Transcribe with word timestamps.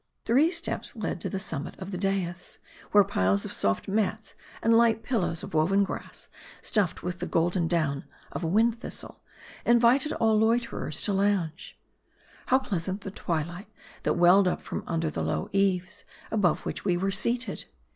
Three 0.25 0.49
steps 0.49 0.95
led 0.95 1.21
to 1.21 1.29
the 1.29 1.37
summit 1.37 1.77
of 1.77 1.91
the 1.91 1.97
dais, 1.99 2.57
where 2.89 3.03
piles 3.03 3.45
of 3.45 3.53
soft 3.53 3.87
mats, 3.87 4.33
and 4.63 4.75
light 4.75 5.03
pillows 5.03 5.43
of 5.43 5.53
woven 5.53 5.83
grass, 5.83 6.27
stuffed 6.59 7.03
with 7.03 7.19
the 7.19 7.27
golden 7.27 7.67
down 7.67 8.05
of 8.31 8.43
a 8.43 8.47
wild 8.47 8.73
thistle, 8.79 9.21
invited 9.63 10.11
all 10.13 10.39
loiterers 10.39 11.01
to 11.03 11.13
lounge. 11.13 11.77
How 12.47 12.57
pleasant 12.57 13.01
the 13.01 13.11
twilight 13.11 13.67
that 14.01 14.15
welled 14.15 14.47
up 14.47 14.63
from 14.63 14.83
under 14.87 15.11
the 15.11 15.21
low 15.21 15.49
eaves, 15.51 16.03
above 16.31 16.65
which 16.65 16.83
we 16.83 16.97
were 16.97 17.11
seated. 17.11 17.65